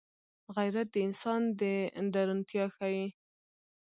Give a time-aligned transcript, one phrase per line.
[0.55, 1.41] غیرت د انسان
[2.13, 3.05] درونتيا ښيي